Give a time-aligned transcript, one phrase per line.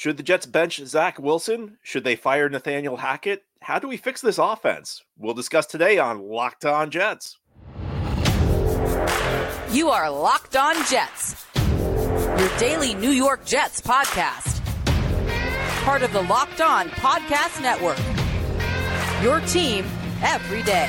[0.00, 1.76] Should the Jets bench Zach Wilson?
[1.82, 3.44] Should they fire Nathaniel Hackett?
[3.60, 5.04] How do we fix this offense?
[5.18, 7.36] We'll discuss today on Locked On Jets.
[9.70, 14.64] You are Locked On Jets, your daily New York Jets podcast.
[15.84, 17.98] Part of the Locked On Podcast Network.
[19.22, 19.84] Your team
[20.22, 20.88] every day.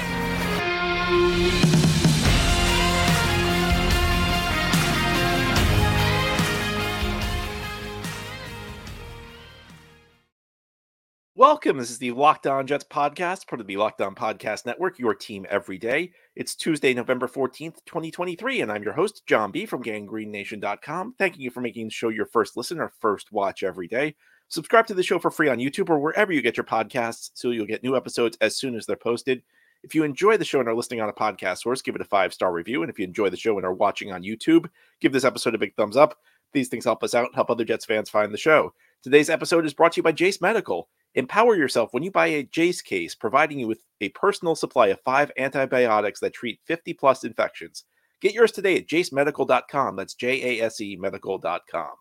[11.41, 11.79] Welcome.
[11.79, 15.15] This is the Locked On Jets podcast, part of the Locked On Podcast Network, your
[15.15, 16.11] team every day.
[16.36, 19.65] It's Tuesday, November 14th, 2023, and I'm your host, John B.
[19.65, 21.15] from gangreennation.com.
[21.17, 24.14] Thanking you for making the show your first listen or first watch every day.
[24.50, 27.50] Subscribe to the show for free on YouTube or wherever you get your podcasts so
[27.50, 29.42] you'll get new episodes as soon as they're posted.
[29.81, 32.05] If you enjoy the show and are listening on a podcast source, give it a
[32.05, 32.83] five star review.
[32.83, 34.69] And if you enjoy the show and are watching on YouTube,
[35.00, 36.19] give this episode a big thumbs up.
[36.53, 38.75] These things help us out, help other Jets fans find the show.
[39.02, 40.88] Today's episode is brought to you by Jase Medical.
[41.16, 45.02] Empower yourself when you buy a Jase case, providing you with a personal supply of
[45.02, 47.84] five antibiotics that treat 50 plus infections.
[48.22, 49.95] Get yours today at jasemedical.com.
[49.95, 51.92] That's J A S E medical.com.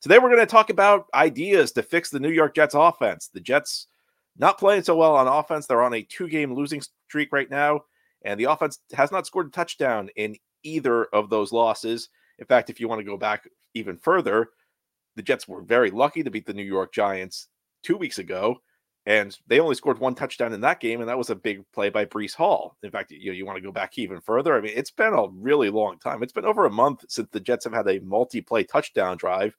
[0.00, 3.28] Today, we're going to talk about ideas to fix the New York Jets offense.
[3.32, 3.86] The Jets
[4.36, 5.66] not playing so well on offense.
[5.66, 7.82] They're on a two game losing streak right now,
[8.24, 12.08] and the offense has not scored a touchdown in either of those losses.
[12.38, 14.48] In fact, if you want to go back even further,
[15.14, 17.48] the Jets were very lucky to beat the New York Giants
[17.84, 18.58] two weeks ago,
[19.06, 21.90] and they only scored one touchdown in that game, and that was a big play
[21.90, 22.76] by Breece Hall.
[22.82, 24.56] In fact, you know, you want to go back even further.
[24.56, 26.22] I mean, it's been a really long time.
[26.22, 29.56] It's been over a month since the Jets have had a multi-play touchdown drive.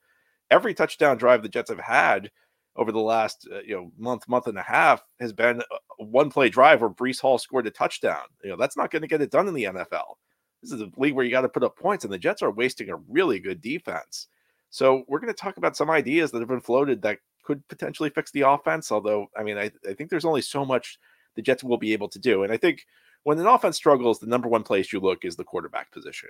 [0.50, 2.31] Every touchdown drive the Jets have had
[2.76, 5.62] over the last uh, you know month, month and a half has been
[6.00, 8.23] a one-play drive where Breece Hall scored a touchdown.
[8.44, 10.16] You know, that's not going to get it done in the NFL.
[10.64, 12.52] This is a league where you got to put up points, and the Jets are
[12.52, 14.28] wasting a really good defense.
[14.72, 18.10] So we're going to talk about some ideas that have been floated that could potentially
[18.10, 18.92] fix the offense.
[18.92, 21.00] Although, I mean, I, I think there's only so much
[21.36, 22.44] the Jets will be able to do.
[22.44, 22.86] And I think
[23.24, 26.30] when an offense struggles, the number one place you look is the quarterback position.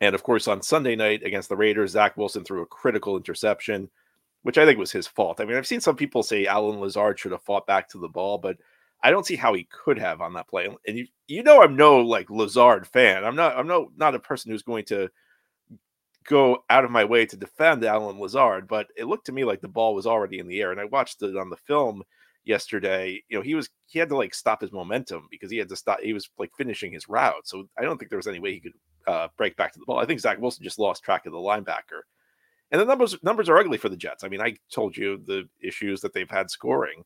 [0.00, 3.90] And of course, on Sunday night against the Raiders, Zach Wilson threw a critical interception,
[4.42, 5.40] which I think was his fault.
[5.40, 8.08] I mean, I've seen some people say Allen Lazard should have fought back to the
[8.08, 8.56] ball, but
[9.02, 10.68] I don't see how he could have on that play.
[10.86, 13.24] And you, you know, I'm no like Lazard fan.
[13.24, 13.56] I'm not.
[13.56, 15.08] I'm no not a person who's going to
[16.30, 19.60] go out of my way to defend Allen Lazard, but it looked to me like
[19.60, 20.70] the ball was already in the air.
[20.70, 22.04] And I watched it on the film
[22.44, 23.20] yesterday.
[23.28, 25.76] You know, he was he had to like stop his momentum because he had to
[25.76, 26.00] stop.
[26.00, 28.60] He was like finishing his route, so I don't think there was any way he
[28.60, 28.72] could
[29.08, 29.98] uh, break back to the ball.
[29.98, 32.02] I think Zach Wilson just lost track of the linebacker.
[32.70, 34.22] And the numbers numbers are ugly for the Jets.
[34.22, 37.02] I mean, I told you the issues that they've had scoring.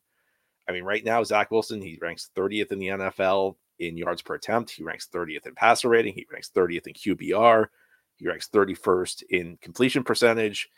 [0.69, 4.35] I mean, right now Zach Wilson he ranks 30th in the NFL in yards per
[4.35, 4.69] attempt.
[4.69, 6.13] He ranks 30th in passer rating.
[6.13, 7.65] He ranks 30th in QBR.
[8.17, 10.69] He ranks 31st in completion percentage.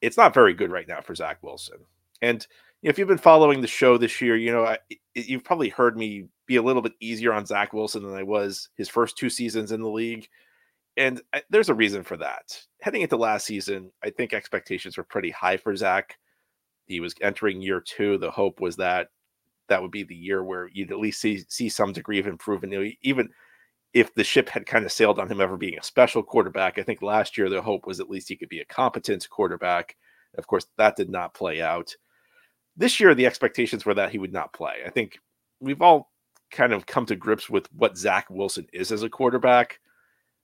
[0.00, 1.78] It's not very good right now for Zach Wilson.
[2.22, 2.46] And
[2.82, 4.78] if you've been following the show this year, you know I,
[5.14, 8.68] you've probably heard me be a little bit easier on Zach Wilson than I was
[8.76, 10.28] his first two seasons in the league.
[10.96, 12.58] And I, there's a reason for that.
[12.80, 16.16] Heading into last season, I think expectations were pretty high for Zach.
[16.86, 18.16] He was entering year two.
[18.18, 19.08] The hope was that
[19.68, 22.72] that would be the year where you'd at least see see some degree of improvement.
[22.72, 23.28] You know, even
[23.96, 26.78] if the ship had kind of sailed on him ever being a special quarterback.
[26.78, 29.96] I think last year the hope was at least he could be a competent quarterback.
[30.36, 31.96] Of course, that did not play out.
[32.76, 34.82] This year, the expectations were that he would not play.
[34.84, 35.18] I think
[35.60, 36.12] we've all
[36.50, 39.80] kind of come to grips with what Zach Wilson is as a quarterback.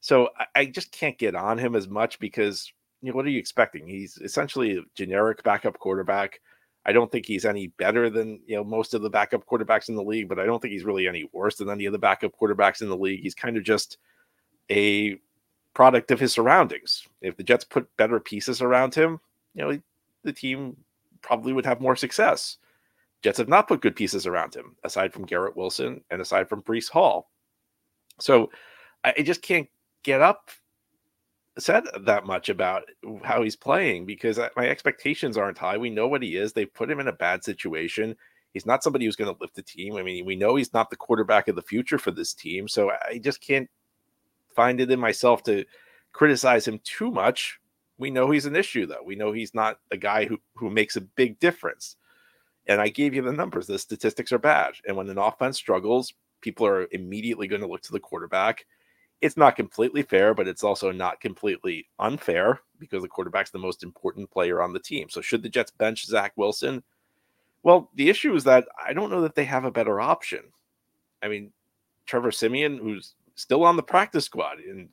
[0.00, 3.38] So I, just can't get on him as much because you know what are you
[3.38, 3.86] expecting?
[3.86, 6.41] He's essentially a generic backup quarterback
[6.84, 9.94] I don't think he's any better than you know most of the backup quarterbacks in
[9.94, 12.32] the league, but I don't think he's really any worse than any of the backup
[12.38, 13.20] quarterbacks in the league.
[13.20, 13.98] He's kind of just
[14.70, 15.19] a
[15.75, 17.06] product of his surroundings.
[17.21, 19.21] If the Jets put better pieces around him,
[19.54, 19.78] you know,
[20.25, 20.76] the team
[21.22, 22.59] probably would have more success.
[23.22, 26.62] Jets have not put good pieces around him, aside from Garrett Wilson and aside from
[26.62, 27.31] Breece Hall.
[28.19, 28.50] So
[29.04, 29.69] I just can't
[30.03, 30.50] get up
[31.58, 32.84] said that much about
[33.22, 35.77] how he's playing because my expectations aren't high.
[35.77, 36.53] We know what he is.
[36.53, 38.16] They've put him in a bad situation.
[38.53, 39.97] He's not somebody who's going to lift the team.
[39.97, 42.68] I mean, we know he's not the quarterback of the future for this team.
[42.68, 43.68] So I just can't
[44.54, 45.65] find it in myself to
[46.12, 47.59] criticize him too much.
[47.98, 49.03] We know he's an issue, though.
[49.04, 51.97] We know he's not a guy who, who makes a big difference.
[52.66, 53.66] And I gave you the numbers.
[53.66, 54.74] The statistics are bad.
[54.86, 58.66] And when an offense struggles, people are immediately going to look to the quarterback
[59.22, 63.84] it's not completely fair, but it's also not completely unfair because the quarterback's the most
[63.84, 65.09] important player on the team.
[65.09, 66.83] So should the Jets bench Zach Wilson?
[67.63, 70.41] Well, the issue is that I don't know that they have a better option.
[71.22, 71.53] I mean,
[72.04, 74.89] Trevor Siemian, who's still on the practice squad, and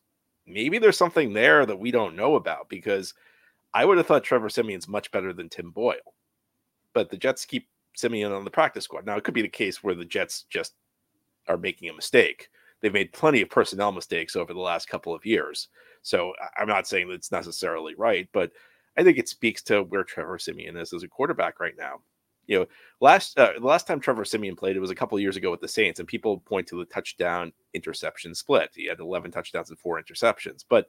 [0.46, 3.16] maybe there's something there that we don't know about because
[3.74, 6.14] I would have thought Trevor Siemian's much better than Tim Boyle,
[6.94, 9.08] but the Jets keep Siemian on the practice squad.
[9.08, 10.75] Now, it could be the case where the Jets just
[11.48, 12.50] are making a mistake.
[12.81, 15.68] They've made plenty of personnel mistakes over the last couple of years.
[16.02, 18.52] So I'm not saying that it's necessarily right, but
[18.98, 22.00] I think it speaks to where Trevor Siemian is as a quarterback right now.
[22.48, 22.66] You know,
[23.00, 25.62] last uh, the last time Trevor Siemian played, it was a couple years ago with
[25.62, 28.72] the Saints, and people point to the touchdown interception split.
[28.74, 30.88] He had 11 touchdowns and four interceptions, but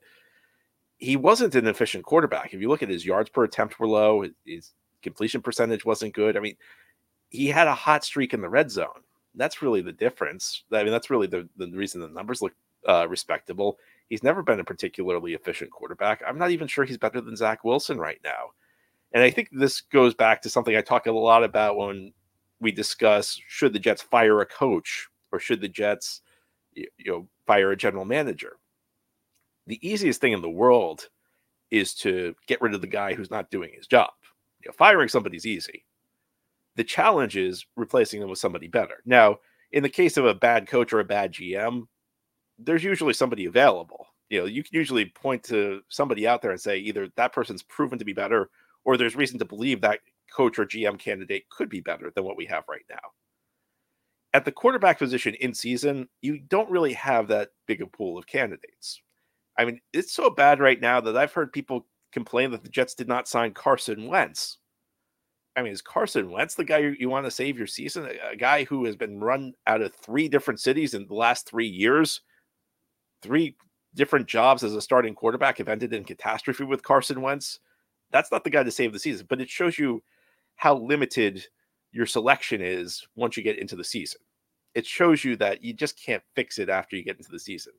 [0.96, 2.54] he wasn't an efficient quarterback.
[2.54, 4.72] If you look at his yards per attempt were low, his
[5.02, 6.36] completion percentage wasn't good.
[6.36, 6.56] I mean,
[7.28, 9.02] he had a hot streak in the red zone.
[9.34, 10.64] That's really the difference.
[10.72, 12.54] I mean, that's really the, the reason the numbers look
[12.88, 13.78] uh, respectable.
[14.08, 16.22] He's never been a particularly efficient quarterback.
[16.26, 18.50] I'm not even sure he's better than Zach Wilson right now.
[19.12, 22.12] And I think this goes back to something I talk a lot about when
[22.60, 26.22] we discuss should the Jets fire a coach or should the Jets,
[26.74, 28.58] you know, fire a general manager.
[29.66, 31.08] The easiest thing in the world
[31.70, 34.10] is to get rid of the guy who's not doing his job.
[34.62, 35.84] You know, firing somebody's easy.
[36.80, 39.02] The challenge is replacing them with somebody better.
[39.04, 39.40] Now,
[39.70, 41.82] in the case of a bad coach or a bad GM,
[42.58, 44.06] there's usually somebody available.
[44.30, 47.62] You know, you can usually point to somebody out there and say either that person's
[47.62, 48.48] proven to be better
[48.84, 50.00] or there's reason to believe that
[50.34, 53.10] coach or GM candidate could be better than what we have right now.
[54.32, 58.26] At the quarterback position in season, you don't really have that big a pool of
[58.26, 59.02] candidates.
[59.58, 62.94] I mean, it's so bad right now that I've heard people complain that the Jets
[62.94, 64.56] did not sign Carson Wentz.
[65.56, 68.06] I mean, is Carson Wentz the guy you, you want to save your season?
[68.06, 71.48] A, a, guy who has been run out of three different cities in the last
[71.48, 72.20] three years,
[73.22, 73.56] three
[73.94, 77.58] different jobs as a starting quarterback have ended in catastrophe with Carson Wentz.
[78.12, 80.02] That's not the guy to save the season, but it shows you
[80.56, 81.44] how limited
[81.92, 84.20] your selection is once you get into the season.
[84.74, 87.72] It shows you that you just can't fix it after you get into the season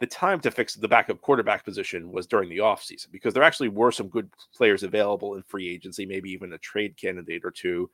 [0.00, 3.68] the time to fix the backup quarterback position was during the offseason because there actually
[3.68, 7.88] were some good players available in free agency, maybe even a trade candidate or two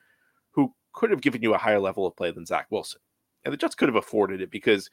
[0.52, 3.00] who could have given you a higher level of play than Zach Wilson.
[3.44, 4.90] And the Jets could have afforded it because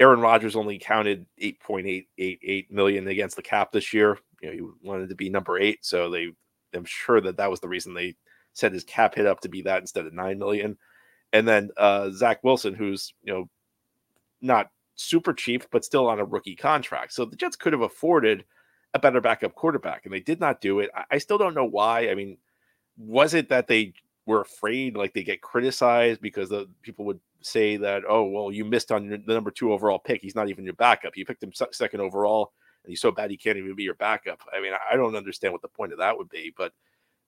[0.00, 4.18] Aaron Rodgers only counted 8.888 million against the cap this year.
[4.42, 5.84] You know, he wanted to be number eight.
[5.84, 6.28] So they,
[6.74, 8.16] I'm sure that that was the reason they
[8.52, 10.76] set his cap hit up to be that instead of 9 million.
[11.32, 13.48] And then uh, Zach Wilson, who's, you know,
[14.40, 17.12] not super cheap, but still on a rookie contract.
[17.12, 18.44] So the Jets could have afforded
[18.94, 20.90] a better backup quarterback, and they did not do it.
[21.10, 22.10] I, still don't know why.
[22.10, 22.38] I mean,
[22.96, 23.92] was it that they
[24.26, 28.64] were afraid, like they get criticized because the people would say that, oh, well, you
[28.64, 30.22] missed on the number two overall pick.
[30.22, 31.16] He's not even your backup.
[31.16, 32.52] You picked him second overall,
[32.84, 34.40] and he's so bad he can't even be your backup.
[34.56, 36.72] I mean, I don't understand what the point of that would be, but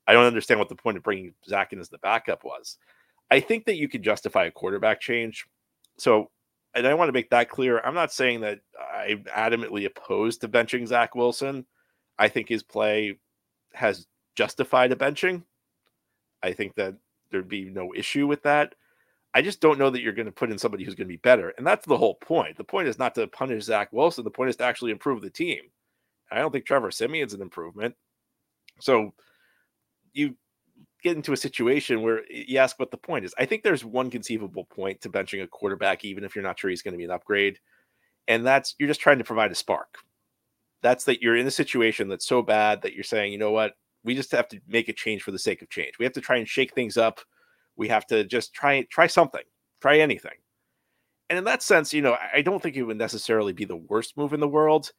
[0.07, 2.79] I don't understand what the point of bringing Zach in as the backup was.
[3.31, 5.47] I think that you could justify a quarterback change.
[5.99, 6.31] So
[6.77, 7.81] and I want to make that clear.
[7.81, 8.61] I'm not saying that
[8.95, 11.65] I'm adamantly opposed to benching Zach Wilson.
[12.19, 13.19] I think his play
[13.73, 14.07] has
[14.37, 15.43] justified a benching.
[16.43, 16.95] I think that
[17.31, 18.75] there'd be no issue with that.
[19.35, 21.19] I just don't know that you're going to put in somebody who's going to be
[21.19, 21.53] better.
[21.59, 22.57] And that's the whole point.
[22.57, 24.25] The point is not to punish Zach Wilson.
[24.25, 25.61] The point is to actually improve the team.
[26.31, 27.95] I don't think Trevor Siemian's an improvement.
[28.81, 29.13] So
[30.13, 30.37] you
[31.07, 33.33] get into a situation where you ask what the point is.
[33.39, 36.69] I think there's one conceivable point to benching a quarterback, even if you're not sure
[36.69, 37.61] he's going to be an upgrade.
[38.27, 39.99] And that's you're just trying to provide a spark.
[40.83, 43.75] That's that you're in a situation that's so bad that you're saying, you know what,
[44.03, 45.93] we just have to make a change for the sake of change.
[45.99, 47.21] We have to try and shake things up.
[47.77, 49.45] We have to just try try something,
[49.81, 50.39] try anything.
[51.31, 54.17] And in that sense, you know, I don't think it would necessarily be the worst
[54.17, 54.91] move in the world.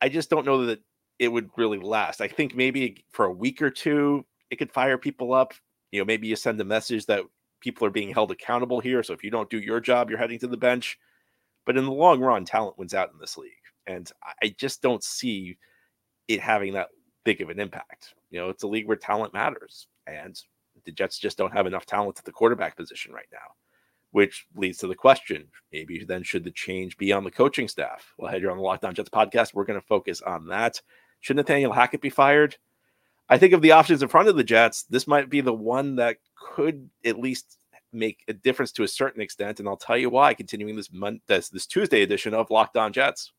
[0.00, 0.80] I just don't know that
[1.20, 2.20] it would really last.
[2.20, 4.24] I think maybe for a week or two,
[4.56, 5.52] it could fire people up.
[5.92, 7.24] You know, maybe you send a message that
[7.60, 9.02] people are being held accountable here.
[9.02, 10.98] So if you don't do your job, you're heading to the bench.
[11.66, 13.52] But in the long run, talent wins out in this league.
[13.86, 14.10] And
[14.42, 15.58] I just don't see
[16.26, 16.88] it having that
[17.24, 18.14] big of an impact.
[18.30, 19.86] You know, it's a league where talent matters.
[20.06, 20.40] And
[20.84, 23.54] the Jets just don't have enough talent at the quarterback position right now,
[24.12, 28.14] which leads to the question maybe then should the change be on the coaching staff?
[28.16, 30.80] Well, head here on the Locked On Jets podcast, we're going to focus on that.
[31.20, 32.56] Should Nathaniel Hackett be fired?
[33.28, 35.96] I think of the options in front of the Jets, this might be the one
[35.96, 37.58] that could at least
[37.92, 39.58] make a difference to a certain extent.
[39.58, 42.92] And I'll tell you why, continuing this month, this, this Tuesday edition of Locked On
[42.92, 43.32] Jets.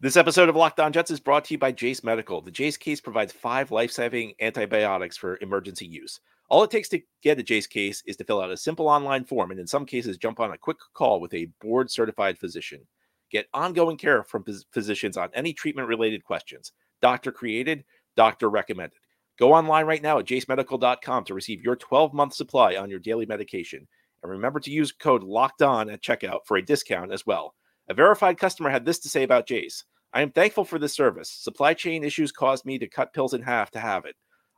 [0.00, 2.40] This episode of Locked On Jets is brought to you by Jase Medical.
[2.40, 6.20] The Jase case provides five life saving antibiotics for emergency use.
[6.48, 9.24] All it takes to get a Jase case is to fill out a simple online
[9.24, 12.80] form and, in some cases, jump on a quick call with a board certified physician.
[13.30, 16.72] Get ongoing care from physicians on any treatment related questions.
[17.00, 17.84] Doctor created,
[18.16, 18.98] doctor recommended.
[19.38, 23.26] Go online right now at jasemedical.com to receive your 12 month supply on your daily
[23.26, 23.86] medication.
[24.22, 27.54] And remember to use code locked on at checkout for a discount as well.
[27.88, 31.30] A verified customer had this to say about Jase I am thankful for this service.
[31.30, 34.16] Supply chain issues caused me to cut pills in half to have it.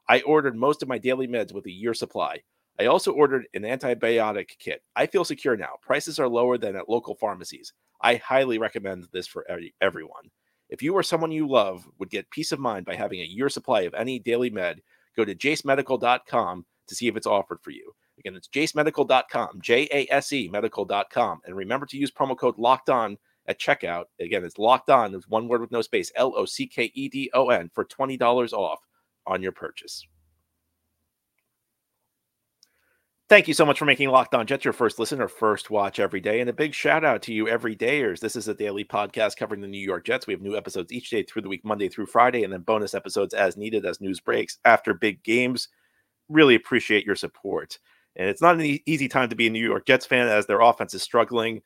[0.08, 2.42] I ordered most of my daily meds with a year supply.
[2.80, 4.82] I also ordered an antibiotic kit.
[4.96, 5.74] I feel secure now.
[5.82, 7.72] Prices are lower than at local pharmacies.
[8.02, 9.46] I highly recommend this for
[9.80, 10.30] everyone.
[10.68, 13.48] If you or someone you love would get peace of mind by having a year
[13.48, 14.80] supply of any daily med,
[15.16, 17.92] go to jasemedical.com to see if it's offered for you.
[18.18, 21.40] Again, it's jasemedical.com, J A S E medical.com.
[21.44, 24.04] And remember to use promo code locked on at checkout.
[24.20, 25.14] Again, it's locked on.
[25.14, 27.84] It's one word with no space L O C K E D O N for
[27.84, 28.80] $20 off
[29.26, 30.06] on your purchase.
[33.32, 35.98] Thank you so much for making Locked On Jets your first listen or first watch
[35.98, 36.40] every day.
[36.40, 38.20] And a big shout out to you, everydayers.
[38.20, 40.26] This is a daily podcast covering the New York Jets.
[40.26, 42.92] We have new episodes each day through the week, Monday through Friday, and then bonus
[42.92, 45.68] episodes as needed as news breaks after big games.
[46.28, 47.78] Really appreciate your support.
[48.16, 50.60] And it's not an easy time to be a New York Jets fan as their
[50.60, 51.62] offense is struggling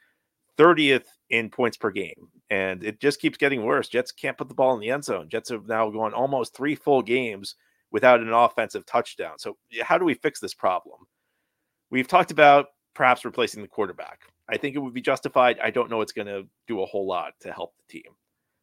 [0.57, 2.29] 30th in points per game.
[2.49, 3.89] And it just keeps getting worse.
[3.89, 5.29] Jets can't put the ball in the end zone.
[5.29, 7.57] Jets have now gone almost three full games
[7.91, 9.41] without an offensive touchdown.
[9.41, 11.09] So, how do we fix this problem?
[11.91, 14.21] We've talked about perhaps replacing the quarterback.
[14.49, 15.59] I think it would be justified.
[15.63, 18.13] I don't know it's going to do a whole lot to help the team.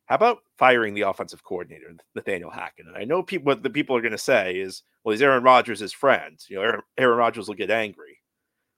[0.05, 2.87] How about firing the offensive coordinator, Nathaniel Hackett?
[2.87, 5.93] And I know what the people are going to say is, well, he's Aaron Rodgers'
[5.93, 6.39] friend.
[6.49, 8.19] You know, Aaron, Aaron Rodgers will get angry.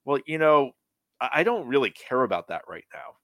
[0.05, 0.71] Well, you know,
[1.19, 3.17] I don't really care about that right now.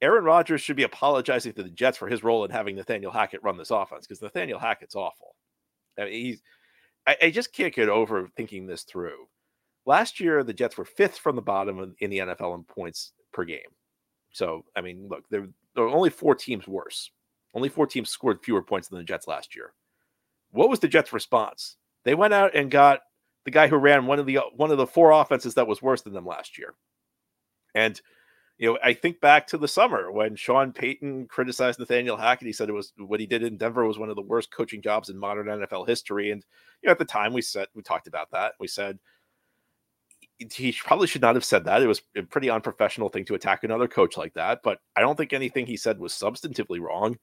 [0.00, 3.42] Aaron Rodgers should be apologizing to the Jets for his role in having Nathaniel Hackett
[3.42, 5.34] run this offense because Nathaniel Hackett's awful.
[5.98, 6.42] I mean, he's,
[7.06, 9.26] I, I just can't get over thinking this through.
[9.88, 13.42] Last year, the Jets were fifth from the bottom in the NFL in points per
[13.42, 13.70] game.
[14.32, 17.10] So, I mean, look, there, there are only four teams worse.
[17.54, 19.72] Only four teams scored fewer points than the Jets last year.
[20.50, 21.76] What was the Jets' response?
[22.04, 23.00] They went out and got
[23.46, 26.02] the guy who ran one of the one of the four offenses that was worse
[26.02, 26.74] than them last year.
[27.74, 27.98] And
[28.58, 32.46] you know, I think back to the summer when Sean Payton criticized Nathaniel Hackett.
[32.46, 34.82] He said it was what he did in Denver was one of the worst coaching
[34.82, 36.30] jobs in modern NFL history.
[36.30, 36.44] And
[36.82, 38.52] you know, at the time we said we talked about that.
[38.60, 38.98] We said
[40.38, 41.82] he probably should not have said that.
[41.82, 45.16] It was a pretty unprofessional thing to attack another coach like that, but I don't
[45.16, 47.18] think anything he said was substantively wrong.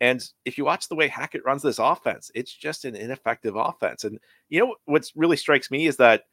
[0.00, 4.04] And if you watch the way Hackett runs this offense, it's just an ineffective offense.
[4.04, 4.18] And
[4.48, 6.24] you know what really strikes me is that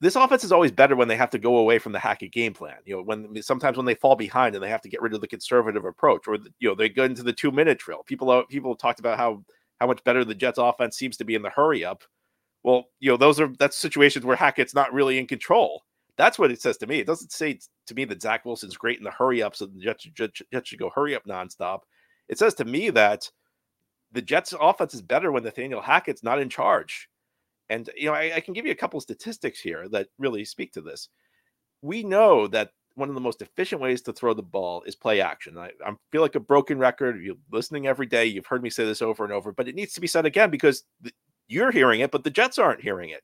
[0.00, 2.52] this offense is always better when they have to go away from the Hackett game
[2.52, 2.76] plan.
[2.84, 5.20] You know, when sometimes when they fall behind and they have to get rid of
[5.20, 8.02] the conservative approach, or you know they go into the two minute drill.
[8.04, 9.42] People uh, people talked about how
[9.80, 12.02] how much better the Jets offense seems to be in the hurry up.
[12.66, 15.84] Well, you know, those are that's situations where Hackett's not really in control.
[16.18, 16.98] That's what it says to me.
[16.98, 19.78] It doesn't say to me that Zach Wilson's great in the hurry up, so the
[19.78, 21.80] Jets, Jets, Jets should go hurry up nonstop.
[22.28, 23.30] It says to me that
[24.10, 27.08] the Jets' offense is better when Nathaniel Hackett's not in charge.
[27.70, 30.72] And you know, I, I can give you a couple statistics here that really speak
[30.72, 31.08] to this.
[31.82, 35.20] We know that one of the most efficient ways to throw the ball is play
[35.20, 35.56] action.
[35.56, 37.22] I, I, feel like a broken record.
[37.22, 38.24] You're listening every day.
[38.24, 40.50] You've heard me say this over and over, but it needs to be said again
[40.50, 40.82] because
[41.48, 43.22] you're hearing it, but the Jets aren't hearing it.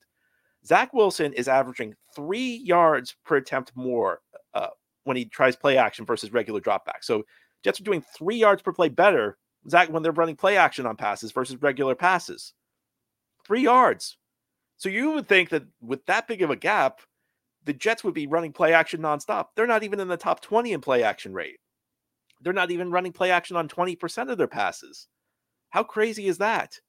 [0.64, 4.21] Zach Wilson is averaging three yards per attempt more
[4.55, 4.69] uh,
[5.05, 7.02] when he tries play action versus regular dropback.
[7.02, 7.25] So
[7.64, 9.38] Jets are doing three yards per play better,
[9.69, 12.55] Zach, when they're running play action on passes versus regular passes.
[13.45, 14.17] Three yards.
[14.76, 17.00] So you would think that with that big of a gap,
[17.64, 19.47] the Jets would be running play action nonstop.
[19.55, 21.59] They're not even in the top 20 in play action rate.
[22.41, 25.07] They're not even running play action on 20% of their passes.
[25.71, 26.81] How crazy is that?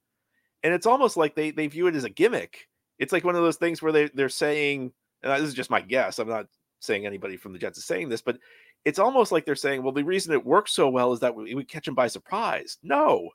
[0.64, 2.68] And it's almost like they they view it as a gimmick.
[3.00, 4.92] It's like one of those things where they they're saying,
[5.22, 6.20] and this is just my guess.
[6.20, 6.48] I'm not
[6.80, 8.38] saying anybody from the Jets is saying this, but
[8.86, 11.54] it's almost like they're saying, well, the reason it works so well is that we,
[11.56, 12.78] we catch them by surprise.
[12.84, 13.30] No,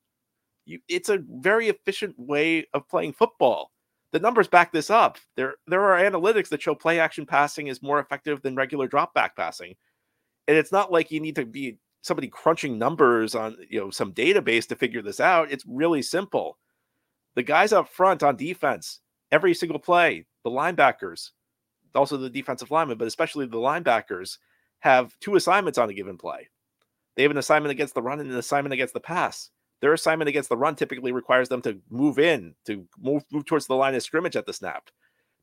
[0.66, 3.70] you, it's a very efficient way of playing football.
[4.12, 5.18] The numbers back this up.
[5.36, 9.12] There there are analytics that show play action passing is more effective than regular drop
[9.12, 9.74] back passing,
[10.46, 14.14] and it's not like you need to be somebody crunching numbers on you know some
[14.14, 15.52] database to figure this out.
[15.52, 16.56] It's really simple
[17.38, 18.98] the guys up front on defense,
[19.30, 21.30] every single play, the linebackers,
[21.94, 24.38] also the defensive linemen, but especially the linebackers,
[24.80, 26.48] have two assignments on a given play.
[27.14, 29.50] They have an assignment against the run and an assignment against the pass.
[29.80, 33.68] Their assignment against the run typically requires them to move in, to move, move towards
[33.68, 34.88] the line of scrimmage at the snap.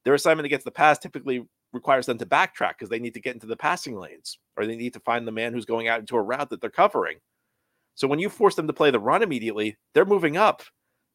[0.03, 3.35] Their assignment against the pass typically requires them to backtrack because they need to get
[3.35, 6.17] into the passing lanes or they need to find the man who's going out into
[6.17, 7.19] a route that they're covering.
[7.93, 10.61] So when you force them to play the run immediately, they're moving up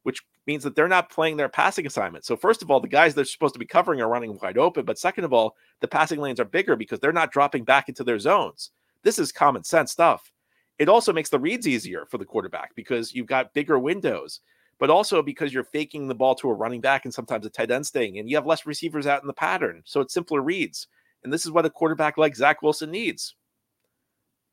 [0.03, 2.25] which means that they're not playing their passing assignment.
[2.25, 4.85] So, first of all, the guys they're supposed to be covering are running wide open.
[4.85, 8.05] But second of all, the passing lanes are bigger because they're not dropping back into
[8.05, 8.71] their zones.
[9.03, 10.31] This is common sense stuff.
[10.79, 14.41] It also makes the reads easier for the quarterback because you've got bigger windows,
[14.79, 17.71] but also because you're faking the ball to a running back and sometimes a tight
[17.71, 19.83] end staying, and you have less receivers out in the pattern.
[19.85, 20.89] So it's simpler reads.
[21.23, 23.35] And this is what a quarterback like Zach Wilson needs.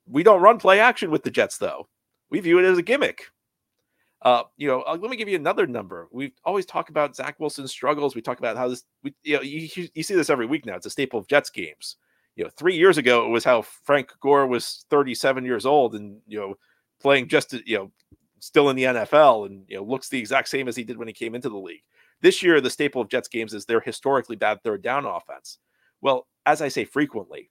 [0.05, 1.87] We don't run play action with the Jets, though.
[2.29, 3.23] We view it as a gimmick.
[4.27, 6.09] Uh, you know, uh, let me give you another number.
[6.11, 8.13] We always talk about Zach Wilson's struggles.
[8.13, 10.75] We talk about how this, we, you know, you, you see this every week now.
[10.75, 11.95] It's a staple of Jets games.
[12.35, 16.19] You know, three years ago, it was how Frank Gore was 37 years old and,
[16.27, 16.55] you know,
[17.01, 17.91] playing just, you know,
[18.39, 21.07] still in the NFL and, you know, looks the exact same as he did when
[21.07, 21.83] he came into the league.
[22.21, 25.59] This year, the staple of Jets games is their historically bad third down offense.
[26.01, 27.49] Well, as I say frequently,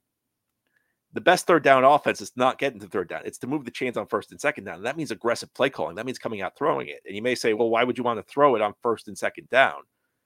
[1.13, 3.21] the best third down offense is not getting to third down.
[3.25, 4.83] It's to move the chains on first and second down.
[4.83, 5.95] That means aggressive play calling.
[5.95, 7.01] That means coming out throwing it.
[7.05, 9.17] And you may say, well, why would you want to throw it on first and
[9.17, 9.81] second down?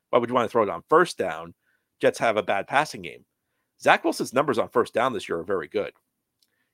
[0.10, 1.54] Why would you want to throw it on first down?
[2.02, 3.26] Jets have a bad passing game.
[3.82, 5.94] Zach Wilson's numbers on first down this year are very good.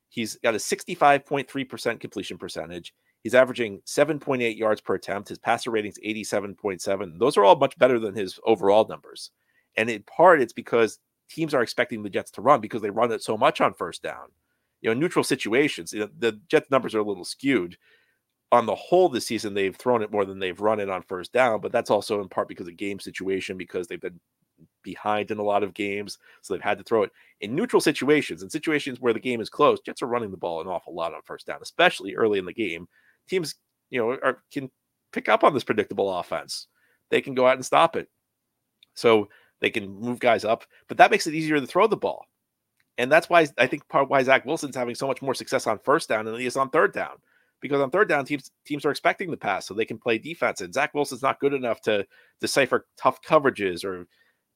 [0.09, 2.93] He's got a 65.3% completion percentage.
[3.23, 5.29] He's averaging 7.8 yards per attempt.
[5.29, 7.19] His passer rating's 87.7.
[7.19, 9.31] Those are all much better than his overall numbers.
[9.75, 13.11] And in part, it's because teams are expecting the Jets to run because they run
[13.11, 14.27] it so much on first down.
[14.81, 17.77] You know, neutral situations, you know, the Jets numbers are a little skewed.
[18.51, 21.33] On the whole, this season, they've thrown it more than they've run it on first
[21.33, 24.19] down, but that's also in part because of game situation, because they've been
[24.83, 26.17] behind in a lot of games.
[26.41, 29.49] So they've had to throw it in neutral situations and situations where the game is
[29.49, 29.81] close.
[29.81, 32.53] Jets are running the ball an awful lot on first down, especially early in the
[32.53, 32.87] game.
[33.27, 33.55] Teams,
[33.89, 34.71] you know, are, can
[35.11, 36.67] pick up on this predictable offense.
[37.09, 38.09] They can go out and stop it.
[38.93, 39.29] So
[39.59, 42.25] they can move guys up, but that makes it easier to throw the ball.
[42.97, 45.79] And that's why I think part why Zach Wilson's having so much more success on
[45.79, 47.17] first down than he is on third down.
[47.59, 50.61] Because on third down, teams teams are expecting the pass so they can play defense.
[50.61, 52.05] And Zach Wilson's not good enough to
[52.39, 54.07] decipher tough coverages or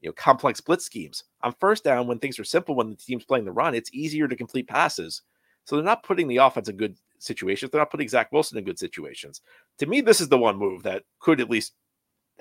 [0.02, 1.24] you know complex blitz schemes.
[1.42, 4.28] On first down, when things are simple, when the team's playing the run, it's easier
[4.28, 5.22] to complete passes.
[5.66, 7.72] So they're not putting the offense in good situations.
[7.72, 9.42] They're not putting Zach Wilson in good situations.
[9.80, 11.74] To me, this is the one move that could at least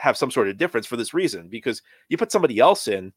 [0.00, 3.12] have some sort of difference for this reason because you put somebody else in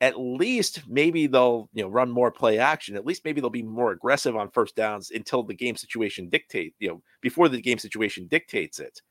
[0.00, 2.96] at least maybe they'll you know run more play action.
[2.96, 6.74] At least maybe they'll be more aggressive on first downs until the game situation dictate
[6.78, 9.02] you know before the game situation dictates it.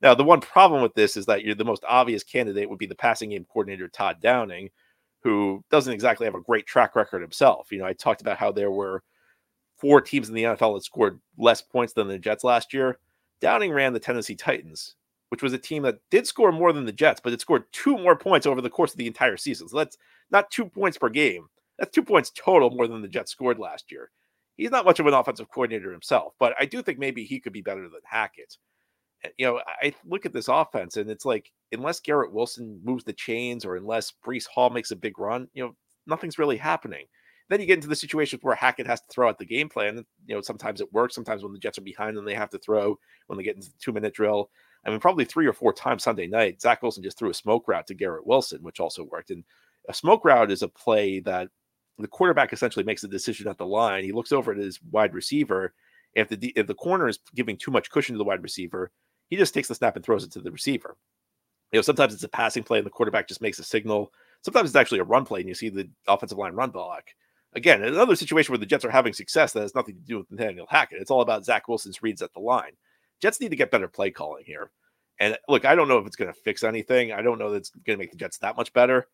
[0.00, 2.86] Now the one problem with this is that you're the most obvious candidate would be
[2.86, 4.70] the passing game coordinator todd downing
[5.22, 7.70] who doesn't exactly have a great track record himself.
[7.70, 9.02] You know i talked about how there were
[9.76, 12.98] four teams in the nfl that scored less points than the jets last year.
[13.42, 14.96] Downing ran the tennessee titans
[15.30, 17.96] which was a team that did score more than the Jets, but it scored two
[17.96, 19.68] more points over the course of the entire season.
[19.68, 19.96] So that's
[20.30, 21.46] not two points per game.
[21.78, 24.10] That's two points total more than the Jets scored last year.
[24.56, 27.52] He's not much of an offensive coordinator himself, but I do think maybe he could
[27.52, 28.58] be better than Hackett.
[29.38, 33.12] You know, I look at this offense and it's like, unless Garrett Wilson moves the
[33.12, 37.06] chains or unless Breece Hall makes a big run, you know, nothing's really happening.
[37.48, 40.04] Then you get into the situations where Hackett has to throw out the game plan.
[40.26, 41.14] You know, sometimes it works.
[41.14, 43.68] Sometimes when the Jets are behind, then they have to throw when they get into
[43.68, 44.50] the two minute drill.
[44.84, 47.68] I mean, probably three or four times Sunday night, Zach Wilson just threw a smoke
[47.68, 49.30] route to Garrett Wilson, which also worked.
[49.30, 49.44] And
[49.88, 51.48] a smoke route is a play that
[51.98, 54.04] the quarterback essentially makes a decision at the line.
[54.04, 55.74] He looks over at his wide receiver.
[56.14, 58.90] If the if the corner is giving too much cushion to the wide receiver,
[59.28, 60.96] he just takes the snap and throws it to the receiver.
[61.72, 64.12] You know, sometimes it's a passing play and the quarterback just makes a signal.
[64.42, 67.04] Sometimes it's actually a run play and you see the offensive line run block.
[67.52, 70.30] Again, another situation where the Jets are having success that has nothing to do with
[70.30, 71.00] Nathaniel Hackett.
[71.00, 72.72] It's all about Zach Wilson's reads at the line.
[73.20, 74.70] Jets need to get better play calling here.
[75.18, 77.12] And look, I don't know if it's going to fix anything.
[77.12, 79.08] I don't know that it's going to make the Jets that much better,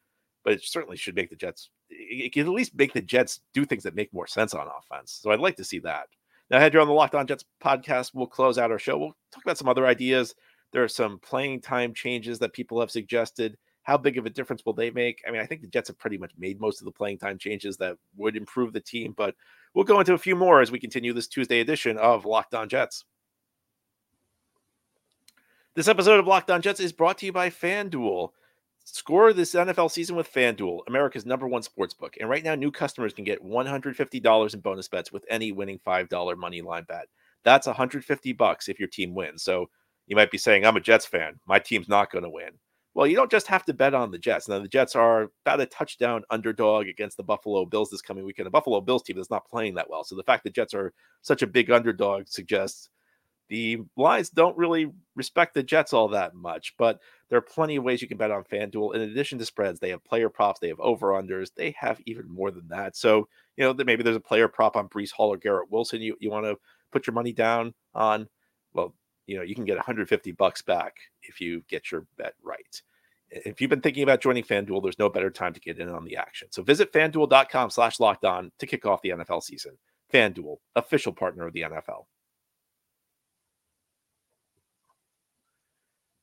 [0.45, 1.71] but it certainly should make the Jets.
[1.91, 5.19] It can at least make the Jets do things that make more sense on offense.
[5.21, 6.07] So I'd like to see that.
[6.49, 8.97] Now, ahead here on the Locked On Jets podcast, we'll close out our show.
[8.97, 10.35] We'll talk about some other ideas.
[10.73, 13.57] There are some playing time changes that people have suggested.
[13.83, 15.23] How big of a difference will they make?
[15.27, 17.39] I mean, I think the Jets have pretty much made most of the playing time
[17.39, 19.35] changes that would improve the team, but
[19.75, 22.69] we'll go into a few more as we continue this Tuesday edition of Locked On
[22.69, 23.05] Jets.
[25.77, 28.31] This episode of Locked On Jets is brought to you by FanDuel.
[28.87, 32.17] Score this NFL season with FanDuel, America's number one sports book.
[32.19, 36.39] And right now, new customers can get $150 in bonus bets with any winning $5
[36.39, 37.09] money line bet.
[37.45, 39.43] That's 150 bucks if your team wins.
[39.43, 39.69] So
[40.07, 41.39] you might be saying, I'm a Jets fan.
[41.47, 42.53] My team's not going to win.
[42.95, 44.49] Well, you don't just have to bet on the Jets.
[44.49, 48.47] Now, the Jets are about a touchdown underdog against the Buffalo Bills this coming weekend.
[48.47, 50.05] The Buffalo Bills team is not playing that well.
[50.05, 52.89] So the fact that Jets are such a big underdog suggests
[53.49, 57.85] the lines don't really respect the Jets all that much, but there are plenty of
[57.85, 58.95] ways you can bet on FanDuel.
[58.95, 62.29] In addition to spreads, they have player props, they have over unders, they have even
[62.29, 62.97] more than that.
[62.97, 66.17] So, you know, maybe there's a player prop on Breece Hall or Garrett Wilson you,
[66.21, 66.57] you want to
[66.93, 68.29] put your money down on.
[68.75, 68.95] Well,
[69.27, 72.83] you know, you can get 150 bucks back if you get your bet right.
[73.31, 76.05] If you've been thinking about joining FanDuel, there's no better time to get in on
[76.05, 76.49] the action.
[76.53, 79.77] So visit fanduel.com slash locked on to kick off the NFL season.
[80.13, 82.05] FanDuel, official partner of the NFL.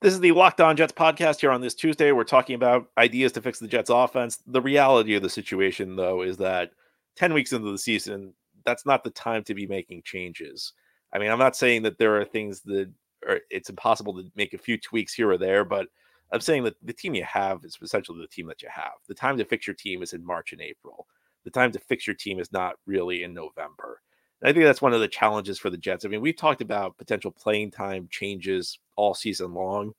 [0.03, 2.11] This is the Locked On Jets podcast here on this Tuesday.
[2.11, 4.39] We're talking about ideas to fix the Jets offense.
[4.45, 6.71] The reality of the situation, though, is that
[7.15, 8.33] 10 weeks into the season,
[8.65, 10.73] that's not the time to be making changes.
[11.13, 12.91] I mean, I'm not saying that there are things that
[13.25, 15.87] are it's impossible to make a few tweaks here or there, but
[16.33, 18.95] I'm saying that the team you have is essentially the team that you have.
[19.07, 21.07] The time to fix your team is in March and April.
[21.45, 24.01] The time to fix your team is not really in November.
[24.41, 26.03] And I think that's one of the challenges for the Jets.
[26.03, 29.93] I mean, we've talked about potential playing time changes all season long,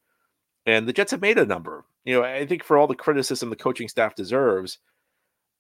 [0.66, 1.84] and the Jets have made a number.
[2.04, 4.78] You know, I think for all the criticism the coaching staff deserves,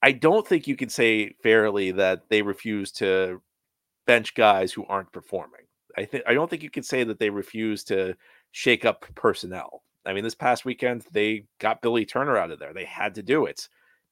[0.02, 3.40] I don't think you can say fairly that they refuse to
[4.06, 5.62] bench guys who aren't performing.
[5.96, 8.14] I think I don't think you can say that they refuse to
[8.52, 9.82] shake up personnel.
[10.06, 12.74] I mean, this past weekend they got Billy Turner out of there.
[12.74, 13.68] They had to do it.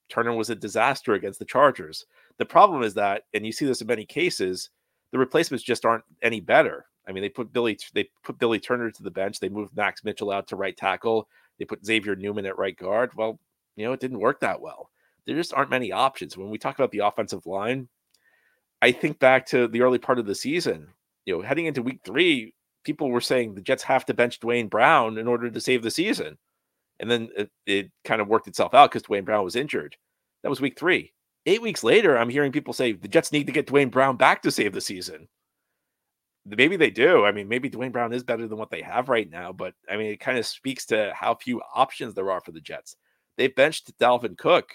[0.08, 2.06] Turner was a disaster against the Chargers.
[2.38, 4.70] The problem is that, and you see this in many cases,
[5.10, 6.86] the replacements just aren't any better.
[7.06, 9.40] I mean, they put Billy they put Billy Turner to the bench.
[9.40, 11.28] They moved Max Mitchell out to right tackle.
[11.58, 13.12] They put Xavier Newman at right guard.
[13.14, 13.38] Well,
[13.76, 14.90] you know, it didn't work that well.
[15.26, 16.36] There just aren't many options.
[16.36, 17.88] When we talk about the offensive line,
[18.80, 20.88] I think back to the early part of the season.
[21.24, 24.68] You know, heading into week three, people were saying the Jets have to bench Duane
[24.68, 26.38] Brown in order to save the season.
[26.98, 29.96] And then it, it kind of worked itself out because Duane Brown was injured.
[30.42, 31.12] That was week three.
[31.46, 34.42] Eight weeks later, I'm hearing people say the Jets need to get Duane Brown back
[34.42, 35.28] to save the season.
[36.44, 37.24] Maybe they do.
[37.24, 39.96] I mean, maybe Duane Brown is better than what they have right now, but I
[39.96, 42.96] mean, it kind of speaks to how few options there are for the Jets.
[43.36, 44.70] They benched Dalvin Cook,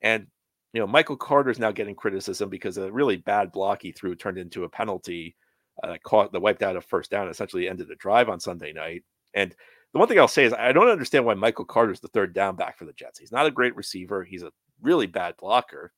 [0.00, 0.26] and
[0.72, 4.16] you know, Michael Carter is now getting criticism because a really bad block he threw
[4.16, 5.36] turned into a penalty
[5.82, 8.72] uh, that caught that wiped out a first down, essentially ended the drive on Sunday
[8.72, 9.04] night.
[9.34, 9.54] And
[9.92, 12.34] the one thing I'll say is I don't understand why Michael Carter is the third
[12.34, 13.18] down back for the Jets.
[13.18, 14.24] He's not a great receiver.
[14.24, 15.92] He's a really bad blocker.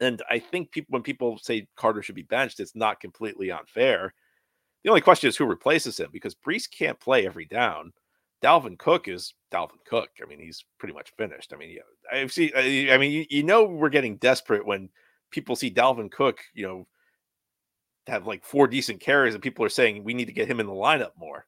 [0.00, 4.14] And I think people when people say Carter should be benched, it's not completely unfair.
[4.82, 7.92] The only question is who replaces him because Breece can't play every down.
[8.42, 10.08] Dalvin Cook is Dalvin Cook.
[10.22, 11.52] I mean, he's pretty much finished.
[11.52, 14.88] I mean, yeah, I've seen, I mean, you, you know, we're getting desperate when
[15.30, 16.86] people see Dalvin Cook, you know,
[18.06, 20.66] have like four decent carries, and people are saying we need to get him in
[20.66, 21.46] the lineup more.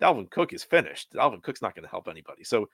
[0.00, 1.12] Dalvin Cook is finished.
[1.12, 2.44] Dalvin Cook's not going to help anybody.
[2.44, 2.70] So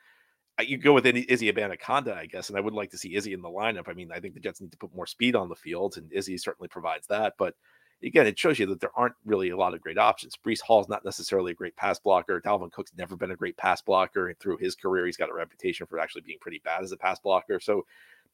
[0.60, 3.42] you go with Izzy Abanikanda, I guess, and I would like to see Izzy in
[3.42, 3.88] the lineup.
[3.88, 6.12] I mean, I think the Jets need to put more speed on the field, and
[6.12, 7.34] Izzy certainly provides that.
[7.38, 7.54] But
[8.02, 10.36] again, it shows you that there aren't really a lot of great options.
[10.36, 12.40] Breece Hall's not necessarily a great pass blocker.
[12.40, 14.28] Dalvin Cook's never been a great pass blocker.
[14.28, 16.96] And through his career, he's got a reputation for actually being pretty bad as a
[16.96, 17.60] pass blocker.
[17.60, 17.84] So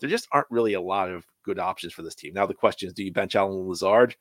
[0.01, 2.35] there just aren't really a lot of good options for this team.
[2.35, 4.17] Now the question is, do you bench Allen Lazard?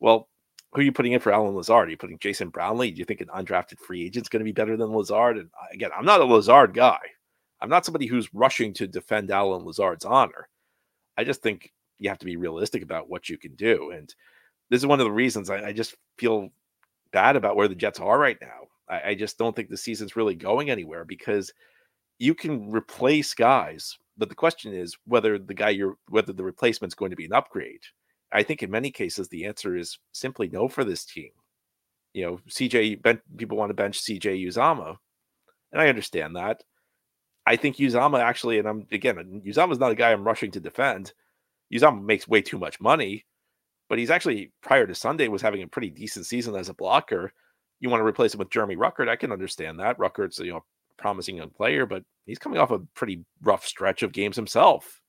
[0.00, 0.28] Well,
[0.72, 1.88] who are you putting in for Allen Lazard?
[1.88, 2.90] Are you putting Jason Brownlee?
[2.90, 5.38] Do you think an undrafted free agent is going to be better than Lazard?
[5.38, 6.98] And uh, again, I'm not a Lazard guy.
[7.60, 10.48] I'm not somebody who's rushing to defend Allen Lazard's honor.
[11.16, 13.90] I just think you have to be realistic about what you can do.
[13.90, 14.14] And
[14.70, 16.50] this is one of the reasons I, I just feel
[17.12, 18.68] bad about where the Jets are right now.
[18.88, 21.52] I, I just don't think the season's really going anywhere because
[22.18, 26.94] you can replace guys, but the question is whether the guy you're whether the replacement's
[26.94, 27.82] going to be an upgrade.
[28.32, 31.30] I think in many cases the answer is simply no for this team.
[32.12, 34.96] You know, CJ ben, people want to bench CJ Uzomah,
[35.72, 36.62] and I understand that.
[37.46, 41.12] I think Uzomah actually, and I'm again, Uzomah's not a guy I'm rushing to defend.
[41.72, 43.26] Uzomah makes way too much money,
[43.88, 47.32] but he's actually prior to Sunday was having a pretty decent season as a blocker.
[47.80, 49.08] You want to replace him with Jeremy Ruckert?
[49.08, 49.98] I can understand that.
[49.98, 50.64] Ruckert's you know
[50.96, 55.00] promising young player, but he's coming off a pretty rough stretch of games himself.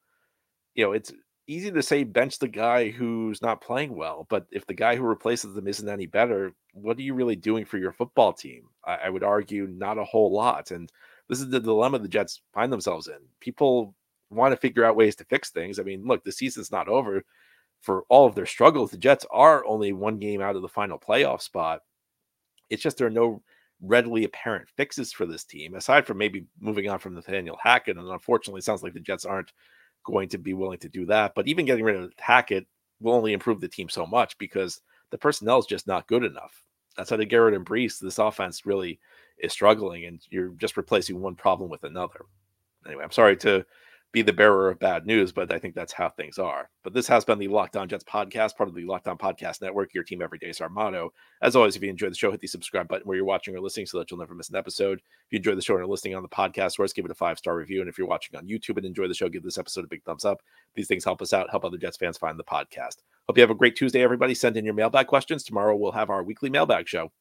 [0.75, 1.11] You know, it's
[1.47, 5.03] easy to say bench the guy who's not playing well, but if the guy who
[5.03, 8.63] replaces them isn't any better, what are you really doing for your football team?
[8.85, 10.71] I, I would argue not a whole lot.
[10.71, 10.91] And
[11.29, 13.17] this is the dilemma the Jets find themselves in.
[13.39, 13.95] People
[14.29, 15.79] want to figure out ways to fix things.
[15.79, 17.23] I mean, look, the season's not over.
[17.87, 20.99] For all of their struggles, the Jets are only one game out of the final
[20.99, 21.83] playoff spot.
[22.69, 23.41] It's just there are no
[23.81, 27.95] readily apparent fixes for this team, aside from maybe moving on from Nathaniel Hackett.
[27.95, 29.53] And unfortunately, it sounds like the Jets aren't
[30.05, 31.31] going to be willing to do that.
[31.33, 32.67] But even getting rid of Hackett
[32.99, 36.61] will only improve the team so much because the personnel is just not good enough.
[36.97, 38.99] That's how the Garrett and Breece, this offense really
[39.37, 42.25] is struggling, and you're just replacing one problem with another.
[42.85, 43.65] Anyway, I'm sorry to
[44.17, 46.71] be the bearer of bad news, but I think that's how things are.
[46.83, 49.61] But this has been the Locked On Jets podcast, part of the Locked On Podcast
[49.61, 49.93] Network.
[49.93, 51.13] Your team every day is our motto.
[51.43, 53.59] As always, if you enjoy the show, hit the subscribe button where you're watching or
[53.59, 54.97] listening so that you'll never miss an episode.
[54.97, 57.15] If you enjoy the show and are listening on the podcast, source, give it a
[57.15, 57.81] five star review.
[57.81, 60.03] And if you're watching on YouTube and enjoy the show, give this episode a big
[60.03, 60.41] thumbs up.
[60.73, 63.03] These things help us out, help other Jets fans find the podcast.
[63.27, 64.33] Hope you have a great Tuesday, everybody.
[64.33, 65.43] Send in your mailbag questions.
[65.43, 67.11] Tomorrow we'll have our weekly mailbag show.